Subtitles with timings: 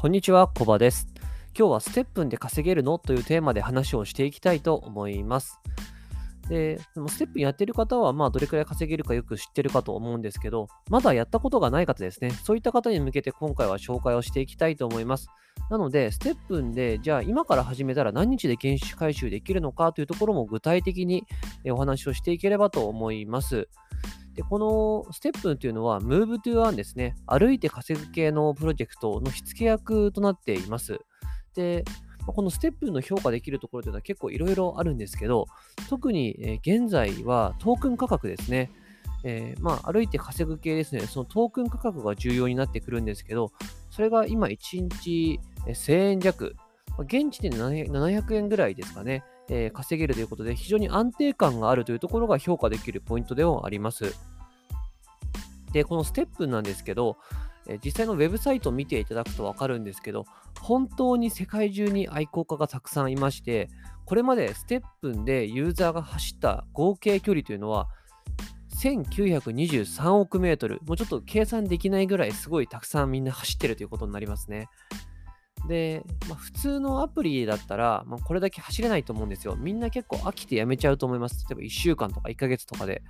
[0.00, 1.08] こんにちは、コバです。
[1.58, 5.58] 今日はステップンで稼げるのというテーマで話をしていきたいと思います。
[6.48, 12.30] で、でもステップンやってる方は、まあ、どれくらい稼げるかよく知ってるかと思うんですけど、まだやったことがない方ですね。
[12.30, 15.26] そういった方に向けて今回は紹介をしていきたいと思います。
[15.68, 21.24] なので、ステップンで、じゃあ今から始めたら何日で原資回収できるのかというところも具体的に
[21.72, 23.68] お話をしていければと思います。
[24.38, 27.16] で、このステップンというのは Move to Earn ですね。
[27.26, 31.00] 歩いて稼ぐ系のプロジェクトの火付け役となっています。
[31.56, 31.84] で、
[32.24, 35.46] このステップの評価できるところというのは結構いろいろあるんですけど、
[35.88, 38.70] 特に現在はトークン価格ですね。
[39.24, 41.00] えーまあ、歩いて稼ぐ系ですね。
[41.00, 43.50] そのトークン価格が重要になってくるんですけど、
[43.90, 46.54] それが今1日1000円弱。
[46.90, 49.24] まあ現地で700円ぐらいですかね。
[49.48, 54.14] えー稼げるということで、非常に安定感があるというところが評価できるポイントではあります。
[55.72, 57.16] で、このステップなんですけど、
[57.68, 60.24] え実際のウェブサイトを見ていただくと分かるんですけど、
[60.60, 63.68] 本当に世界中に愛好家がたくさんいまして、
[64.06, 67.88] これまでステップンでユーザーが走った合計距離というのは、
[68.82, 74.68] 1923億メートル、もうちょっと計算できないぐらいすごいたくさんみんな走ってるということになりますね。
[75.66, 79.56] で、まあ、普通のアプリだったら、まあ、これだけ走れないと思うんですよ。
[79.56, 81.44] みんな結構飽きてやめちゃうと思います。
[81.48, 83.02] 例えば1週間とか1ヶ月とかで。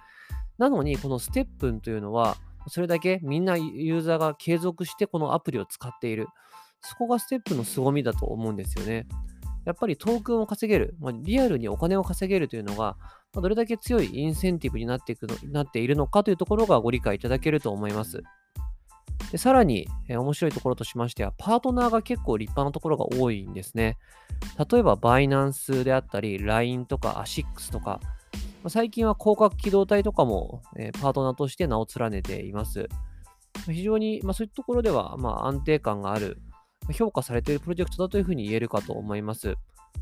[0.56, 2.36] なのに、このステップンというのは、
[2.69, 6.26] それだけみんなユーザーが継続してこのアプリを使っている。
[6.80, 9.06] そこがステップの凄みだと思うんですよね。
[9.64, 12.96] やっぱりトークンを稼げる、まあ、リアルにお金を稼げるというのが、
[13.34, 18.22] まあどれだけ強いインセンティブになっていくのなっているのかというところがご理解いただけると思います。
[19.30, 23.98] でさらに、え面白いところとしましては、パートナーが結構立派なところが多いんですね。
[24.70, 28.00] 例えば、バイナンスであったり、LINE とか ASICS とか、
[28.62, 32.88] ま最近は広角機動隊とかも、えパートナーとして名を連ねています。
[33.66, 36.41] 非常に、まあ、そういったところでは、まあ、安定感がある、
[36.92, 39.56] 評価されているプロジェクトだというふうに言えるかと思います。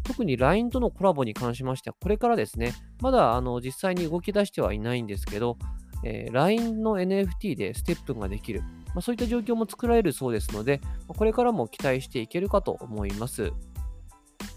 [0.05, 5.59] 特に LINE とのコラボに関しましては、これからですね、まだあの実際に動き出してはいないんですけど、
[6.05, 8.63] えー LINE の NFT でステップができる、
[8.97, 13.53] まあ、そういった状況も作られるそうですので、これからも期待していけるかと思います。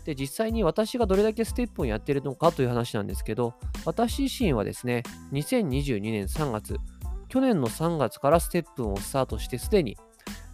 [0.05, 6.77] で、実際に私がどれだけステップをやっているのかという話なんですけど、私自身はですね、2022年3月、
[7.27, 9.97] 去年の3月からステップをスタートしてすでに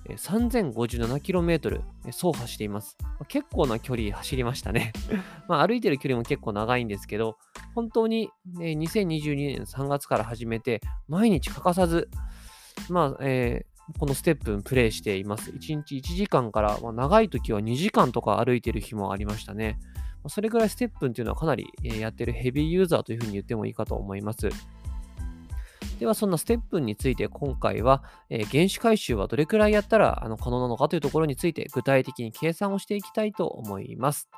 [0.10, 2.98] 3057km 走破しています。
[3.28, 4.94] 結構な距離走りましたね。
[5.48, 7.38] まあ歩いてる距離も結構長いんですけど、
[7.76, 12.10] 本当に、ね、2022年3月から始めて、毎日欠かさず、
[12.90, 13.64] まあ、え
[14.00, 15.52] このステップンプレイしています。
[15.52, 19.80] 1日1時間から、まあ、長い時は2時間とか歩いてる日もありましたね。
[20.24, 24.50] まそれぐらいステップンっていうのはかなり、やってるヘビーユーザーというふうに言ってもいいかと思います。
[26.00, 34.30] では、そんなステップンについて今回は、えー原資回収はどれくらいやったらあの可能なのかというところについて具体的に計算をしていきたいと思います。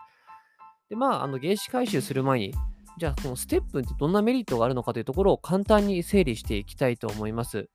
[0.89, 2.53] で、まあ、あの原資回収する前に、
[2.97, 7.69] じゃあ、このステップンってどんなメリットがあるのかというところを簡単に整理していきたいと思います。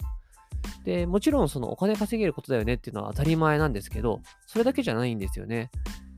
[0.84, 5.71] で、もちろんそのお金稼げることだよねっていうのは当たり前なんですけど、それだけじゃないんですよね。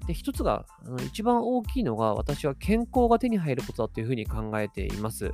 [0.07, 5.33] で、一つが、あの一番大きいのが私は健康が手に入ることだというふうに考えています。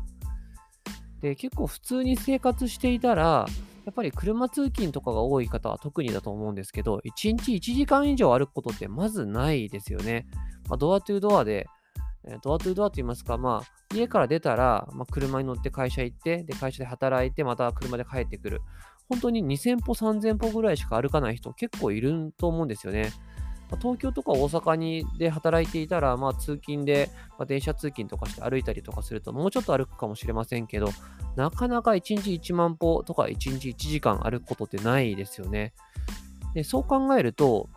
[1.20, 3.46] で、結構普通に生活していたら、
[3.84, 10.26] やっぱり車通勤とかが多い方は特にだと思うんですけど、1日1時間以上歩くことってまずないですよね。
[10.68, 11.66] まあ、ドアトゥードアで、
[12.42, 18.60] ドアトゥードアと言いますか、まあ、家から出たら、まあ、車に乗って会社行って、で、会社で働いて、また車で帰ってくる。
[19.10, 23.10] 本当に2000歩、3000歩ぐらいしか歩かない人結構いると思うんですよね。
[23.80, 30.88] 東京とか大阪にで働いていたら、まあ、通勤で、まあ、電車通勤とかして歩いたりとかすると、もうちょっと歩くかもしれませんけど、
[31.36, 35.72] なかなか1日1万歩とか1日1時間歩くことってないですよね。
[36.54, 37.68] でそう考えると、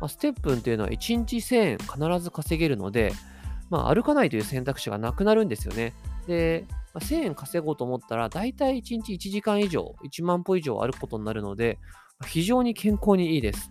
[0.00, 3.12] まあ、ステップンというのは1日1000円必ず稼げるので、
[3.70, 5.94] まあ、歩かないという選択肢がなくなるんですよね。
[6.26, 11.78] で、まあ、1000円稼ごうと思ったら、だいたい1日1時間以上、1万歩以上歩くことになるので、
[12.26, 13.70] 非常に健康にいいです。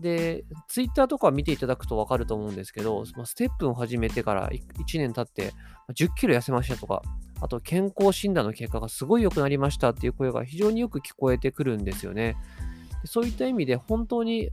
[0.00, 5.52] で、ツイッターとか見ていただくとわかると思うんですけど、まあステップを始めてから1年経って、
[5.92, 7.02] 10キロ痩せましたとか、
[7.40, 12.36] あと健康診断の結果がすごい良くなりましたっていう声が非常によく聞こえてくるんですよね。
[13.04, 14.50] そういった意味で本当に、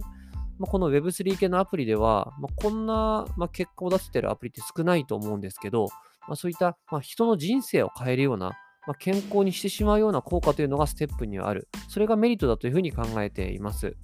[0.59, 5.87] まあ、この Web3 系のアプリでは、まあ、こんな、ま、結果を出せてるアプリって少ないと思うんですけど、
[6.27, 8.49] まあ、そういった、まあ、人の人生を変えるような、
[8.87, 11.67] まあ、健康にしてしまうような効果というのがステップにはある。
[11.89, 13.95] それがメリットだというふうに考えています。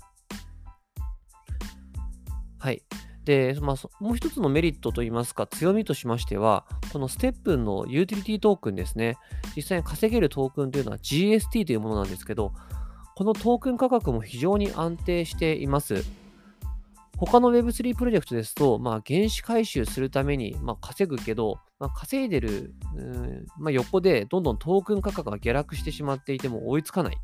[2.60, 2.84] はい。
[3.28, 9.18] で、まあ、もう一つのメリットといいますか、強みとしましては、このステップのユーティリティトークンですね。
[9.56, 12.54] 実際に稼げるトークンというのは GST というものなんですけど、
[13.16, 16.06] このトークン価格も非常に安定しています。
[17.18, 22.74] 他の Web3 プロジェクトですと、まあ、原資回収するために、まあ、稼ぐけど、まあ、稼いでる、
[23.58, 27.16] まあ、横でどんどんトークン価格が下落してしまっていても追いつかない。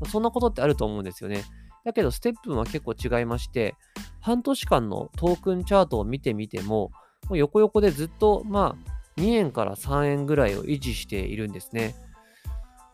[0.00, 1.44] まあ、そんなことってあると思うんですよね。
[1.84, 3.74] だけど、ステップは結構違いまして、
[4.20, 6.90] 半年間のトークンチャートを見てみても、
[7.28, 11.94] もう横横でずっと、まあ、2円から3円ぐらいを維持しているんですね。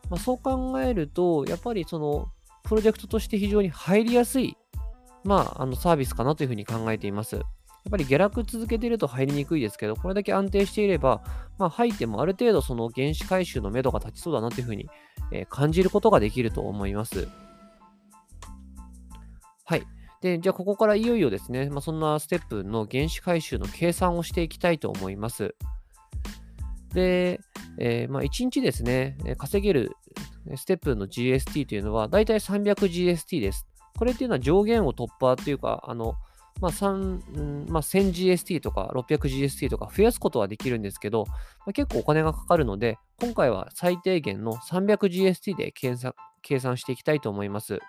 [0.09, 2.29] まあ、そう考えると、やっぱりその、
[2.63, 4.57] プロジェクトとして非常に入りやすい
[5.23, 7.41] まあ、あのサービスかなというふうに考えています。
[7.85, 11.21] やっぱり下落続けていると入りにくいですけど、これだけ安定していれば、
[11.57, 14.89] まあ、入ってもある程度その原資回収の目処が立ちそうだなというふうに、
[15.31, 17.27] え、感じることができると思います。
[19.63, 19.83] はい。
[20.21, 25.55] で、じゃあここからいよいよですね、まあ、そんなステップの原資回収の計算をしていきたいと思います。
[26.93, 27.39] で、
[27.77, 29.91] えー、まあ、1日ですね、稼げる
[30.55, 33.67] ステップの GST というのは、だいたい 300GST です。
[33.97, 36.15] これっていうのは上限を突破っていうか、あの、
[36.61, 41.35] まあ、3まあ、1000GST とか 600GST とか増やすことはできるんですけど、ま
[41.67, 47.79] あ、結構お金がかかるので、今回は最低限の 300GST で計算していきたいと思います。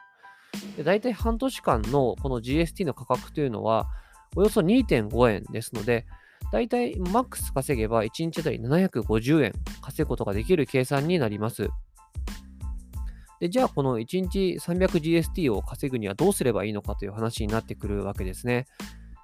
[0.76, 3.88] で大体半年間のこの GST の価格というのは、
[4.36, 6.06] およそ2.5円ですので、
[6.52, 9.52] 大体マックス稼げば1日あたり750円
[9.82, 11.68] 稼ぐことができる計算になります。
[13.40, 18.66] で、じゃあこの1日 300GST を稼ぐにはどうすればいいのかという話になってくるわけですね。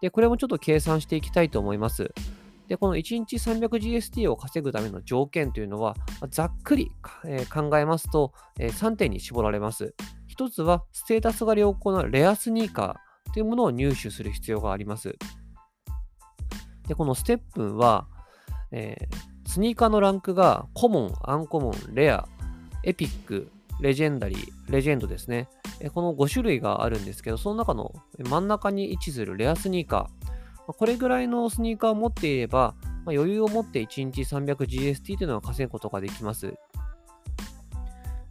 [0.00, 2.12] で、これもちょっと計算していきたいと思います。
[2.68, 5.94] で、この1日 300GST を稼ぐための条件というのは、
[6.30, 6.90] ざっくり、
[7.26, 9.94] えー、考えますと、えー、3点に絞られます。
[10.36, 15.16] 1つは、ステータスが良好なレアスニーカーというものを入手する必要があります。
[16.88, 18.08] で、このステップは、
[18.72, 22.26] えー、スニーカーのランクがコモン、アンコモン、レア、
[22.82, 25.48] エピック、レジェンダリー、レジェンドですね。
[25.92, 30.72] この5種類があるんですけど、その中の真ん中に位置するレアスニーカー。
[30.72, 32.74] これぐらいのスニーカーを持っていれば、
[33.04, 36.54] ま余裕を持って1日 300GST というのは稼ぐことができます。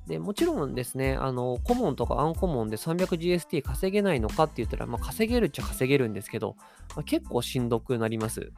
[0.07, 6.55] でもちろんですね、あの、コモンとかアンコモンで 300GST 稼げないのかって言ったら、まあ、稼げるっちゃ稼げるんですけど、
[6.95, 8.51] まあ、結構しんどくなります。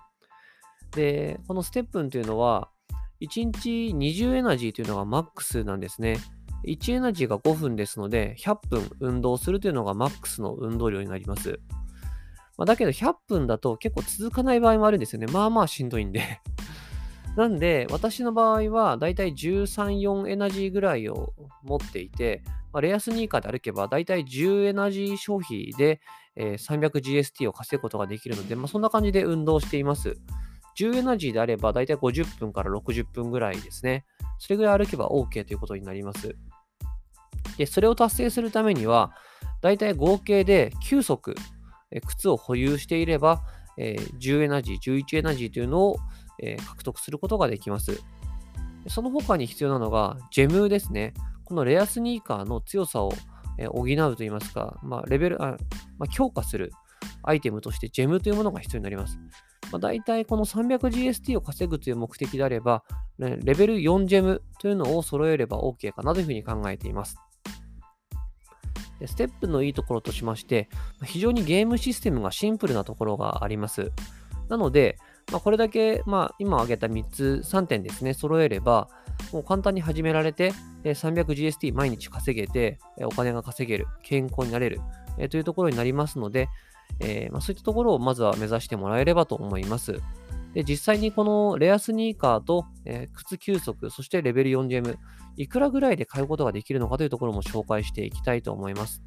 [0.92, 2.70] で、このステップンというのは、
[3.22, 6.18] 1日20エナジーというのがマックスなんですね。
[6.66, 11.60] 1エナジーが5分ですので、100分運動するというのがマックスの運動量になります。
[12.58, 15.28] まあ、だけど100分だと結構続かない場合もあるんですよね。
[15.28, 16.42] まあまあしんどいんで
[17.38, 21.34] なんで、私の場合はだいたい13、4エナジーぐらいを
[21.64, 22.42] 持っていて、
[22.74, 26.02] まあ、レアスニーカーで歩けばだいたい10エナジー消費で、
[26.36, 30.18] えー、300GST を稼ぐことができるので、まあ、そんな感じで運動しています。
[30.78, 34.06] 10エナジーであればだいたい50分から60分ぐらいですね。
[34.40, 36.36] それぐらい歩けば OK ということになります。
[37.58, 39.12] で、それを達成するためには、
[39.62, 41.36] だいたい合計で9足、
[42.06, 43.44] 靴を保有していれば、
[43.78, 45.98] えー、10エナジー、11エナジーというのを、
[46.42, 48.02] えー、獲得することができます。
[48.88, 51.14] その他に必要なのが、ジェムですね。
[51.44, 53.14] このレアスニーカーの強さを、
[53.58, 55.58] えー、補うといいますか、まあ、レベルあ、
[55.98, 56.72] まあ、強化する
[57.24, 59.18] アイテムとしてジェムというものが必要になります。
[59.72, 62.84] まあ、大体この 300GST を稼ぐという目的であれば、
[63.20, 67.18] レベル4ジェムというのを揃えれば OK かなというふうに考えています。
[69.06, 70.70] ステップのいいところとしまして、
[71.04, 73.92] 非常にゲームシステムがシンプルなところがあります。
[74.50, 74.98] なので、
[75.32, 78.90] まあ、これだけ、まあ、今挙げた3つ、3点ですね、揃えれば、
[79.34, 84.80] もう簡単に始められて、300GST 毎日稼げて、お金が稼げる、健康になれる、
[85.30, 86.48] というところになりますので、
[87.00, 90.00] えー、まあ、そういったところをまずは目指してもらえればと思います。
[90.58, 94.98] で実際にこのレアスニーカーと、えー、靴9足、そしてレベル 4GM、
[95.36, 99.04] いくらぐらいで買うことができるのかというところも紹介していきたいと思います。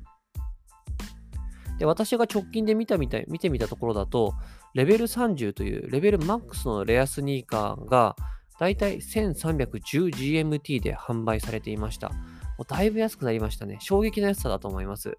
[1.81, 4.33] で私が直近で見たみたい見てみたところだと、
[4.75, 8.15] レベル30というレベルマックスのレアスニーカーが
[8.61, 12.11] だいたい 1310GMT で販売されていました。
[12.11, 12.15] も
[12.61, 13.79] うだいぶ安くなりましたね。
[13.81, 15.19] 衝撃の安さだと思います。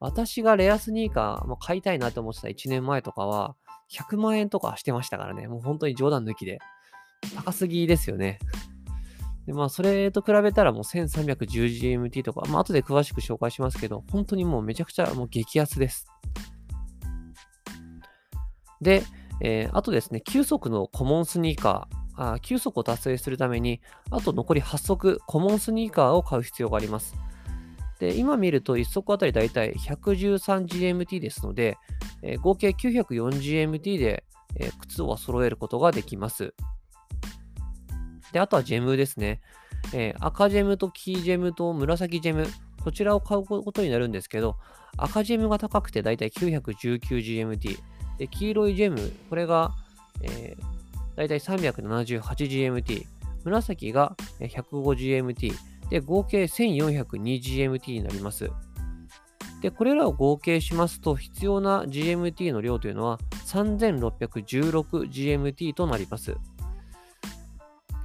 [0.00, 3.56] 私がレアスニーカーも買いたいなと思ってた1年前とかは、
[3.90, 5.48] 100万円とかしてましたからね。
[5.48, 6.58] もう本当に冗談抜きで。
[7.34, 8.38] 高すぎですよね。
[9.46, 16.06] で、まあ、それと比べたらもう 1310GMT とか、まあ、後で詳しく紹介しますけど、本当にもうめちゃくちゃもう激安です。
[18.80, 19.02] で、
[19.40, 27.14] えー、あとですね、9足のコモンスニーカー、あ9足を達成するために、あと残り8足、コモンスニーカーを買う必要があります。
[27.98, 31.78] で、今見ると1足あたりだいたい 113GMT ですので、
[32.22, 34.24] えー、合計 940MT で、
[34.56, 36.54] えー、靴を揃えることができます。
[38.32, 39.40] で、あとはジェムですね。
[39.94, 42.46] えー、赤ジェムと黄ジェムと紫ジェム、
[42.82, 44.56] こちらを買うことになるんですけど、
[44.96, 47.78] 赤ジェムが高くてだいたい 919GMT。
[48.18, 49.74] で、黄色いジェム、これが、
[50.22, 53.06] えー、だいたい 378GMT。
[53.44, 55.75] 紫が 105GMT。
[55.90, 58.50] で、合計 1402GMT になります。
[59.62, 66.36] で、これらを合計しますと、必要な GMT の量というのは 3616GMT となります。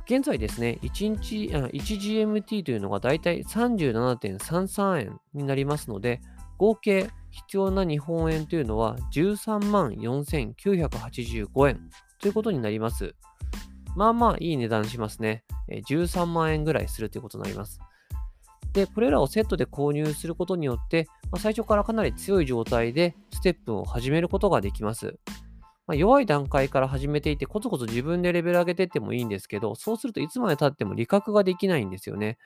[0.05, 6.21] 現在ですね、1日、1GMT というのがだいたい37.33円になりますので、
[6.57, 13.15] 合計必要な日本円というのは13万4985円ということになります。
[13.95, 15.43] まあまあいい値段しますね。
[15.69, 17.79] 13万円ぐらいするということになります。
[18.73, 25.17] で、これらをセットで購入することによって、まあ、最初からかなり強い状態でステップを始めることができます。
[25.87, 32.37] まあ、弱い段階から始めていて、コツコツ自分でレベル上げていってもいいんですけど、そうするといつまで経っても理覚ができないんですよね。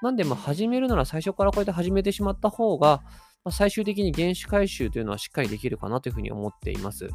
[0.00, 3.02] なんで、まあ、始めるなら最初からこうやって始めてしまった方が、
[3.44, 7.10] まあ、最終的に原子回収というのはしっかりできるかなというふうに思っています。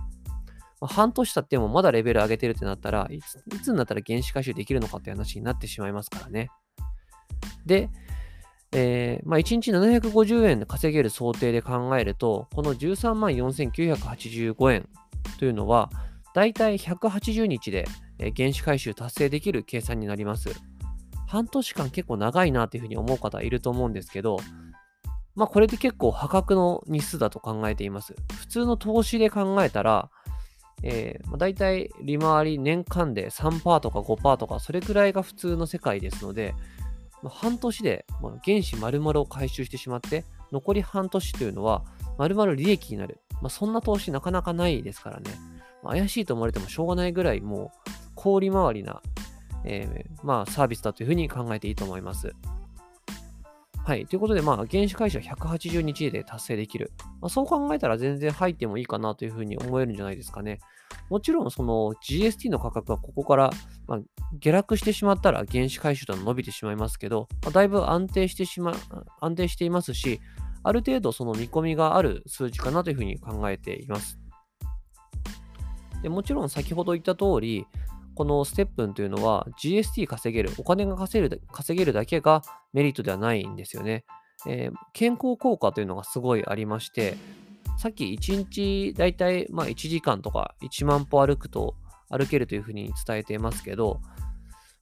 [0.82, 6.50] まあ、半年経ってもまだレベル上げてるってなったらいつ、いつになったら原子回収できるのかって話になってしまいますからね。
[7.66, 7.90] で、
[8.72, 14.90] えー、まあ、1日750円で稼げる想定で考えると、この13万4985円
[15.40, 15.90] というのは、
[16.34, 17.86] だいたい180日で
[18.38, 20.50] 原子回収達成できる計算になります。
[21.28, 24.38] 半年間結構長いなというふうに思う方いると思うんですけど、
[25.36, 28.16] まあこれで結構破格の日数だと考えています。
[28.34, 30.10] 普通の投資で考えたら、
[30.84, 36.56] えー、大体利回り年間で3%とか5%とかそれくらいが普通の世界ですので、
[37.22, 38.06] まあ、半年で、
[38.46, 41.84] 原子丸々を回収してしまって残り半年というのは
[42.18, 45.32] 丸々利益になる、まあ、そんな投資なかなかないですからね、
[45.84, 49.02] まあ、怪しいと思われてもしょうがないぐらいもう氷回りな、
[49.66, 52.34] えー、まあ、サービスだというふうに考えていいと思います。
[53.90, 54.06] はい。
[54.06, 56.92] ということで、まあ、原子回収は180日で達成できる。
[57.22, 60.60] まあ、そう考えたら全然入ってもいいかなというふうに思えるんじゃないですかね。
[61.10, 63.50] もちろん、その GST の価格がここから、
[63.88, 64.00] まあ、
[64.34, 68.76] 下落してしまったら原子回収とは伸びてしまいますけど、まあ、だいぶ安定してしま、
[69.22, 70.22] 安定していますし、
[70.62, 74.20] ある程度その見込みがある数字かなというふうに考えています。
[76.04, 77.66] でもちろん先ほど言った通り、
[78.20, 82.42] このステップンというのは GST 稼げる、お金が稼げる稼げるだけが
[82.74, 84.04] メリットではないんですよね。
[84.46, 87.16] えー、健康効果というのがすごいありまして、
[87.78, 91.76] さっき1日だいたいま1時間とか1万歩歩くと
[92.10, 94.02] 歩けるというふうに伝えていますけど、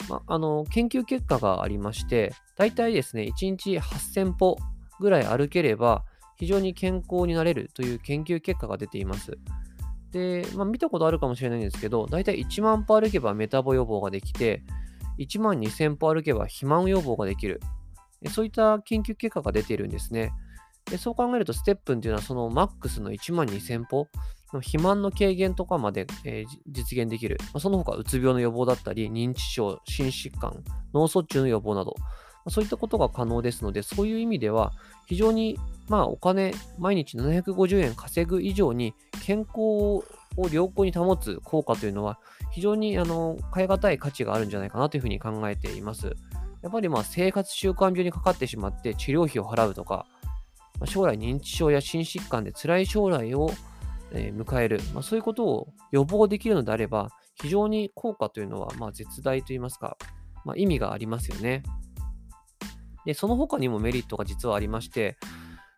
[0.10, 4.58] まあの研究結果がありまして、だいたいですね、1日8000歩
[5.00, 6.06] ぐらい歩ければ
[6.38, 9.38] 非常に健康になれるという研究結果が出ています。
[10.18, 14.64] で、まあ、見たことあるかもしれないんですけど、だいたい1万歩歩けばメタボ予防ができて、
[15.20, 17.62] 1万2000歩歩けば肥満予防ができる。
[18.32, 20.34] そういった研究結果が出ているんですね。
[20.90, 24.08] でそう考えると、ステップンっていうのはそのマックスの1万2000歩
[24.54, 27.38] の肥満の軽減とかまで、えー、実現できる。
[27.60, 31.96] その他、うつ病の予防だったり、認知症、心疾患、脳卒中の予防など、
[32.50, 34.74] そういったことが可能ですので、そういう意味では、
[35.06, 35.58] 非常に
[35.90, 39.58] まあお金、毎日750円稼ぐ以上に健康
[40.38, 42.20] を良好に保つ効果というのは
[42.52, 46.16] 非常にあの変え難い価値があるんじゃないかなというふうに考えています。
[46.62, 50.06] やっぱりまあ生活習慣病にかかってしまって治療費を払うとか、
[50.80, 53.52] ま、将来認知症や心疾患で辛い将来を、
[54.12, 59.98] え、迎える、まあ、そういうことを予防できるのであれば非常に効果というのはまあ絶大といいますか、
[60.46, 61.64] まあ、意味がありますよね。
[63.08, 65.18] で、その他にもメリットが実はありまして、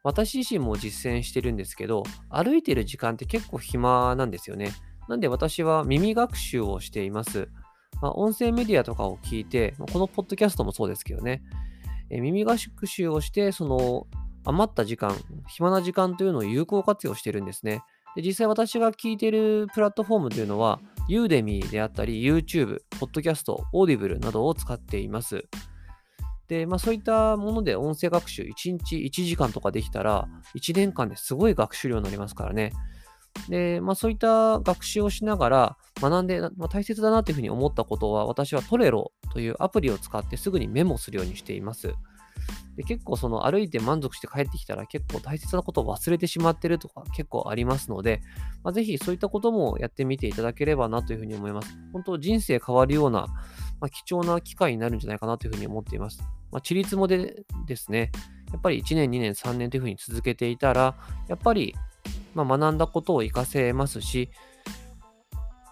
[0.03, 4.71] 私自身も実践してるんですけど、歩いてる時間って結構暇なんですよね。
[5.07, 7.47] なんで私は耳学習をしています。
[8.01, 11.43] まあ、音声メディアとかを聞いて、このポッドキャストもそうですけどね、
[12.09, 14.07] え耳学習をして、その
[14.43, 15.15] 余った時間、
[15.49, 17.83] 暇な時間というのを有効活用してるんですね。
[18.15, 25.47] で実際私が聞いてるプラットフォームというのは、 Udemy であったり、YouTube、ポッドキャスト、 Audible などを使っています。
[26.49, 32.73] で、まあそういったもので音声学習1日1時間とかできたら、1年間ですごい学習量になりますからね。
[33.47, 41.93] で、まあそういった学習をしながら学んで、まあ、大切だなというふうに思ったことは、私はトレロというアプリを使ってすぐにメモするようにしています。
[42.75, 48.21] で結構その歩いて満足して帰ってきたら結構大切なことを忘れてしまってるとか結構ありますので、
[48.63, 51.77] まあ、ぜひそういったこともやってみていただければなというふうに思います。
[51.91, 53.27] 本当人生変わるような、
[53.79, 56.21] まあ、貴重な機会になるんじゃないかなというふうに思っています。
[56.51, 58.11] まあ、地立もでですね、
[58.51, 60.95] やっぱり1年、2年、3年というふうに続けていたら、
[61.27, 61.75] やっぱり、
[62.33, 64.29] まあ、学んだことを活かせますし、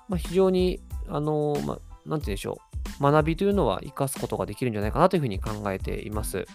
[0.08, 2.60] まあ、非常に、あのー、まあ、なんて言うんでしょ
[3.00, 6.46] う、学びというのは活かすことができるんじゃないかなというふうに考えています。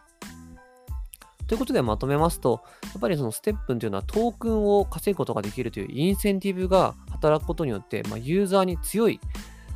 [1.46, 9.20] ということでまとめますと、やっぱりそのステップンというのはトークンを稼ぐことができるというインセンティブが働くことによって、まあ、ユーザーに強い、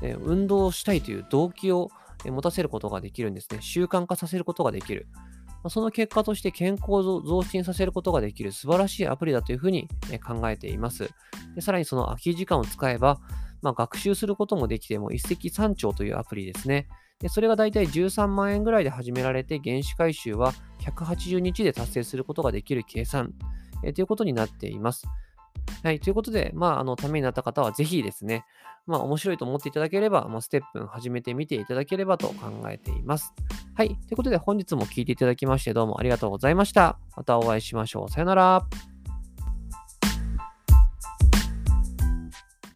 [0.03, 1.91] えー、運動をしたいという動機を
[2.25, 3.59] 持たせることができるんですね。
[3.61, 5.07] 習慣化させることができる。
[5.69, 9.89] その結果として健康を増進させることができる素晴らしいアプリだというふうに
[10.25, 11.11] 考えています。
[11.55, 13.19] でさらにその空き時間を使えば、
[13.63, 16.89] まあ、学習することもできて、も一石三鳥というアプリですね。
[17.19, 23.33] でそれがだいたい13万円ぐらいで始められて、原資回収は180日で達成することができる計算、
[23.95, 25.07] ということになっています。
[25.83, 26.01] はい。
[26.01, 28.45] ということで、まあ、あの、ためになった方はぜひですね、
[28.87, 33.35] まあ、面白いと思っていただければ、まあ、ステップ始めてみていただければと考えています。
[33.75, 33.89] はい。
[33.89, 36.99] ということで、本日も聴いていただきまして、どうもありがとうございました。
[37.17, 38.11] またお会いしましょう。
[38.11, 38.96] さよなら。